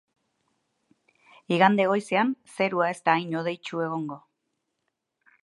Igande 1.57 1.85
goizean 1.91 2.33
zerua 2.57 2.89
ez 2.95 2.97
da 3.11 3.17
hain 3.19 3.37
hodeitsu 3.43 3.85
egongo. 3.91 4.21